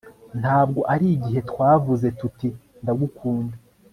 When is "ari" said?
0.93-1.05